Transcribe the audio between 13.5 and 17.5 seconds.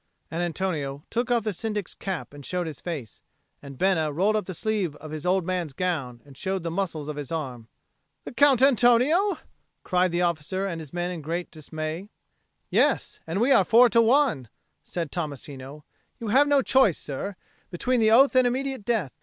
are four to one," said Tommasino. "You have no choice, sir,